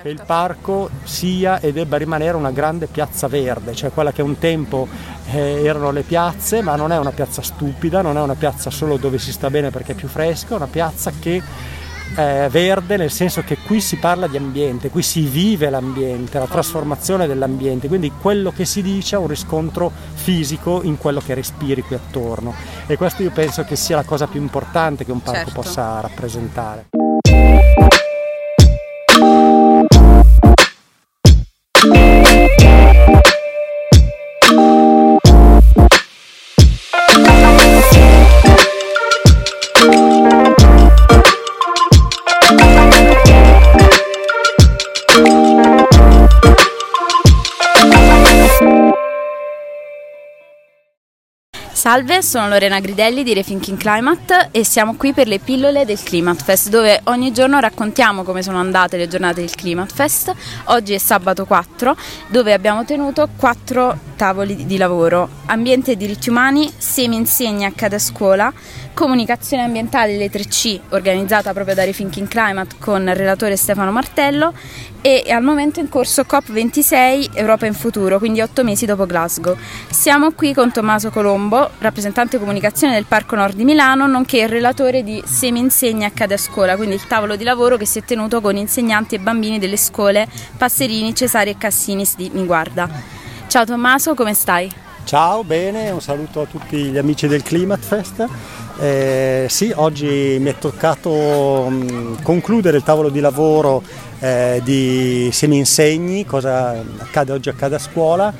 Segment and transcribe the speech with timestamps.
[0.00, 4.38] che il parco sia e debba rimanere una grande piazza verde, cioè quella che un
[4.38, 4.86] tempo
[5.32, 8.96] eh, erano le piazze, ma non è una piazza stupida, non è una piazza solo
[8.96, 11.42] dove si sta bene perché è più fresco, è una piazza che
[12.14, 16.46] è verde nel senso che qui si parla di ambiente, qui si vive l'ambiente, la
[16.46, 21.82] trasformazione dell'ambiente, quindi quello che si dice ha un riscontro fisico in quello che respiri
[21.82, 22.54] qui attorno
[22.86, 25.60] e questo io penso che sia la cosa più importante che un parco certo.
[25.60, 26.97] possa rappresentare.
[33.08, 33.37] Thank you
[51.88, 56.44] Salve, sono Lorena Gridelli di Rethinking Climate e siamo qui per le pillole del Climate
[56.44, 60.34] Fest dove ogni giorno raccontiamo come sono andate le giornate del Climate Fest.
[60.64, 66.70] Oggi è sabato 4 dove abbiamo tenuto quattro tavoli di lavoro, ambiente e diritti umani,
[66.76, 68.52] semi insegna a scuola,
[68.92, 74.52] comunicazione ambientale le 3C organizzata proprio da Rethinking Climate con il relatore Stefano Martello
[75.00, 79.56] e al momento in corso COP26 Europa in futuro, quindi otto mesi dopo Glasgow.
[79.88, 85.02] Siamo qui con Tommaso Colombo, rappresentante comunicazione del Parco Nord di Milano, nonché il relatore
[85.02, 88.40] di Semi Insegna Accade a Scuola, quindi il tavolo di lavoro che si è tenuto
[88.40, 92.88] con insegnanti e bambini delle scuole Passerini, Cesari e Cassinis di Miguarda.
[93.46, 94.70] Ciao Tommaso, come stai?
[95.04, 98.26] Ciao, bene, un saluto a tutti gli amici del Climate Fest.
[98.78, 103.82] Eh, sì, oggi mi è toccato mh, mm, concludere il tavolo di lavoro
[104.18, 108.32] eh, di Semi Insegni, cosa accade oggi accade a scuola.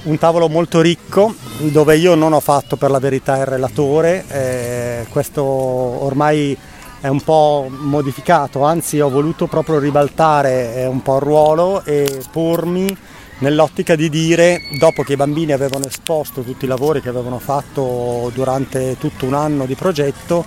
[0.00, 5.06] Un tavolo molto ricco dove io non ho fatto per la verità il relatore, eh,
[5.10, 6.56] questo ormai
[7.00, 12.22] è un po' modificato, anzi ho voluto proprio ribaltare eh, un po' il ruolo e
[12.30, 12.96] pormi
[13.40, 18.30] nell'ottica di dire, dopo che i bambini avevano esposto tutti i lavori che avevano fatto
[18.32, 20.44] durante tutto un anno di progetto,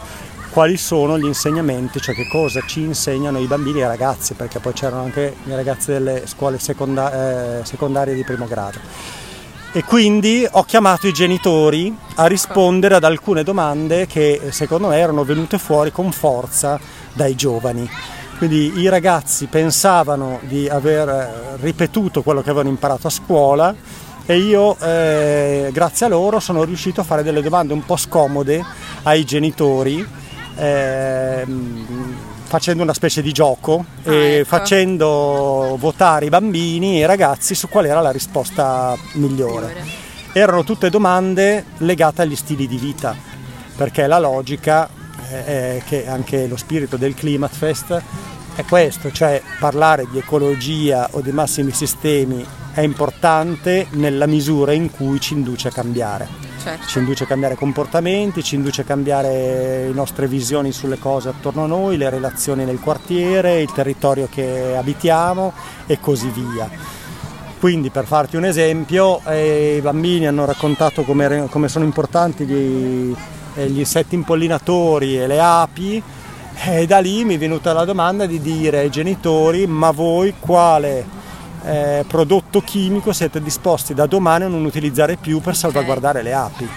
[0.50, 4.60] quali sono gli insegnamenti, cioè che cosa ci insegnano i bambini e i ragazzi, perché
[4.60, 9.30] poi c'erano anche i ragazzi delle scuole seconda- eh, secondarie di primo grado.
[9.74, 15.24] E quindi ho chiamato i genitori a rispondere ad alcune domande che secondo me erano
[15.24, 16.78] venute fuori con forza
[17.14, 17.90] dai giovani.
[18.38, 21.30] Quindi i ragazzi pensavano di aver eh,
[21.62, 23.74] ripetuto quello che avevano imparato a scuola
[24.26, 28.66] e io eh, grazie a loro sono riuscito a fare delle domande un po' scomode
[29.04, 30.06] ai genitori
[30.58, 31.46] eh,
[32.52, 34.46] facendo una specie di gioco ah, e ecco.
[34.46, 39.68] facendo votare i bambini e i ragazzi su qual era la risposta migliore.
[39.68, 39.86] migliore.
[40.34, 43.16] Erano tutte domande legate agli stili di vita,
[43.78, 44.90] perché la logica
[45.30, 48.02] è che anche lo spirito del Climate Fest
[48.56, 54.92] è questo, cioè parlare di ecologia o di massimi sistemi è importante nella misura in
[54.92, 56.51] cui ci induce a cambiare.
[56.62, 56.86] Certo.
[56.86, 61.64] Ci induce a cambiare comportamenti, ci induce a cambiare le nostre visioni sulle cose attorno
[61.64, 65.54] a noi, le relazioni nel quartiere, il territorio che abitiamo
[65.88, 66.70] e così via.
[67.60, 73.16] Quindi per farti un esempio, eh, i bambini hanno raccontato come, come sono importanti gli,
[73.56, 76.04] eh, gli insetti impollinatori e le api,
[76.64, 81.21] e da lì mi è venuta la domanda di dire ai genitori ma voi quale
[81.64, 86.70] eh, prodotto chimico siete disposti da domani a non utilizzare più per salvaguardare le api?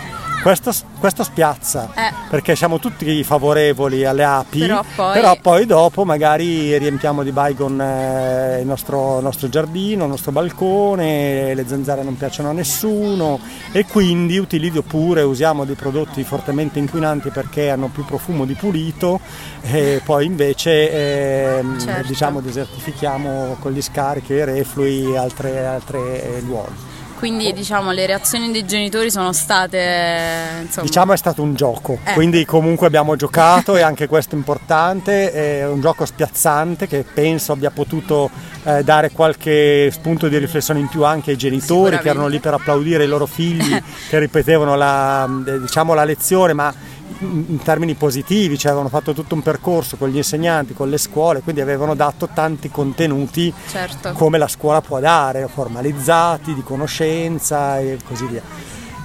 [0.44, 2.12] Questo, questo spiazza eh.
[2.28, 7.80] perché siamo tutti favorevoli alle api, però poi, però poi dopo magari riempiamo di baigon
[7.80, 13.40] eh, il nostro, nostro, giardino, il nostro balcone, le zanzare non piacciono a nessuno
[13.72, 19.20] e quindi utilizzo pure, usiamo dei prodotti fortemente inquinanti perché hanno più profumo di pulito
[19.62, 22.06] e poi invece eh, certo.
[22.06, 26.92] diciamo desertifichiamo con gli scarichi, i reflui e altre, altre luoghi
[27.24, 30.86] quindi diciamo le reazioni dei genitori sono state insomma...
[30.86, 32.12] diciamo è stato un gioco eh.
[32.12, 37.52] quindi comunque abbiamo giocato e anche questo è importante è un gioco spiazzante che penso
[37.52, 38.28] abbia potuto
[38.64, 42.52] eh, dare qualche spunto di riflessione in più anche ai genitori che erano lì per
[42.52, 43.74] applaudire i loro figli
[44.10, 45.26] che ripetevano la,
[45.60, 46.74] diciamo, la lezione ma
[47.20, 51.40] in termini positivi, cioè avevano fatto tutto un percorso con gli insegnanti, con le scuole,
[51.40, 54.12] quindi avevano dato tanti contenuti certo.
[54.12, 58.42] come la scuola può dare, formalizzati, di conoscenza e così via.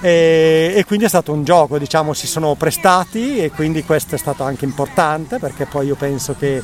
[0.00, 4.18] E, e, quindi è stato un gioco, diciamo, si sono prestati e quindi questo è
[4.18, 6.62] stato anche importante perché poi io penso che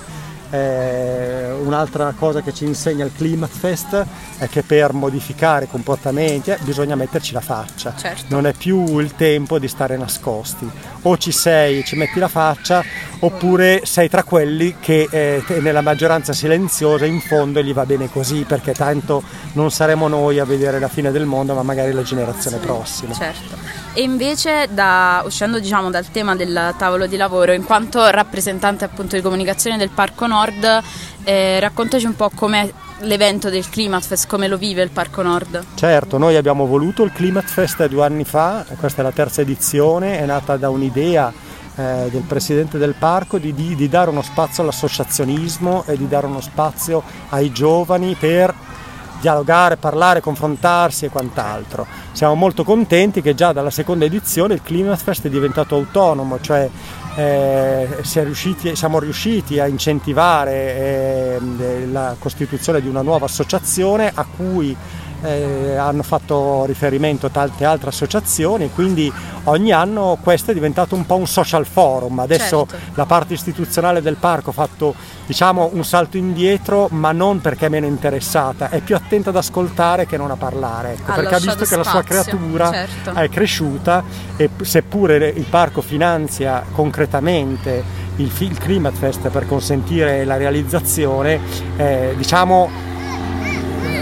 [0.50, 4.06] Eh, un'altra cosa che ci insegna il Climate Fest
[4.38, 8.24] è che per modificare comportamenti eh, bisogna metterci la faccia, Certo.
[8.28, 10.68] non è più il tempo di stare nascosti,
[11.02, 12.82] o ci sei e ci metti la faccia
[13.20, 18.44] oppure sei tra quelli che eh, nella maggioranza silenziosa in fondo gli va bene così
[18.46, 19.22] perché tanto
[19.52, 23.14] non saremo noi a vedere la fine del mondo ma magari la generazione prossima.
[23.14, 23.75] Certo.
[23.98, 29.16] E invece, da- uscendo diciamo, dal tema del tavolo di lavoro, in quanto rappresentante appunto
[29.16, 30.82] di comunicazione del Parco Nord,
[31.24, 32.70] eh, raccontaci un po' com'è
[33.00, 35.64] l'evento del Climatfest, come lo vive il Parco Nord.
[35.76, 40.18] Certo, noi abbiamo voluto il Climate Fest due anni fa, questa è la terza edizione,
[40.18, 41.32] è nata da un'idea
[41.76, 46.26] eh, del presidente del parco di, di- di dare uno spazio all'associazionismo e di dare
[46.26, 48.52] uno spazio ai giovani per
[49.20, 51.86] dialogare, parlare, confrontarsi e quant'altro.
[52.12, 56.68] Siamo molto contenti che già dalla seconda edizione il Climate Fest è diventato autonomo, cioè
[57.16, 64.26] eh, si riusciti- siamo riusciti a incentivare eh, la costituzione di una nuova associazione a
[64.36, 64.76] cui
[65.26, 69.12] eh, hanno fatto riferimento tante altre associazioni e quindi
[69.44, 72.18] ogni anno questo è diventato un po' un social forum.
[72.20, 72.92] Adesso Certo.
[72.94, 74.94] la parte istituzionale del parco ha fatto
[75.26, 80.06] diciamo un salto indietro ma non perché è meno interessata, è più attenta ad ascoltare
[80.06, 83.12] che non a parlare, ecco, perché ha visto che la sua spazio, creatura certo.
[83.14, 84.04] è cresciuta
[84.36, 91.40] e seppure il parco finanzia concretamente il, il Climate Fest per consentire la realizzazione,
[91.76, 92.94] eh, diciamo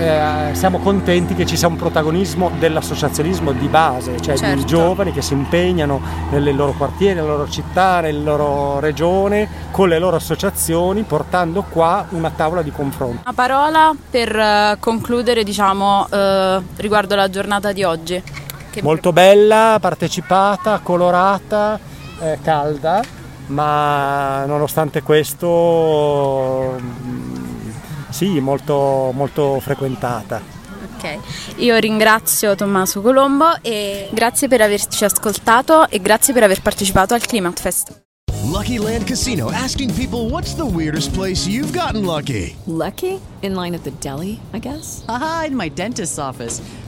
[0.04, 4.64] eh, siamo contenti che ci sia un protagonismo dell'associazionismo di base, cioè di Certo.
[4.64, 9.98] giovani che si impegnano nelle loro quartieri, nelle loro città, nella loro regione, con le
[9.98, 13.20] loro associazioni, portando qua una tavola di confronto.
[13.24, 18.22] Una parola per eh, concludere diciamo, eh, riguardo la giornata di oggi.
[18.70, 21.78] Che- Molto bella, partecipata, colorata,
[22.20, 23.02] eh, calda,
[23.46, 26.74] ma nonostante questo
[28.14, 30.40] sì, molto, molto frequentata.
[30.96, 31.18] Ok,
[31.56, 37.26] io ringrazio Tommaso Colombo e grazie per averci ascoltato e grazie per aver partecipato al
[37.26, 38.02] Climate Fest.
[38.44, 42.54] Lucky Land Casino asking people what's the weirdest place you've gotten lucky?
[42.66, 43.18] Lucky?
[43.42, 45.02] In line at the deli, I guess?
[45.08, 46.62] Aha, in my dentist's office.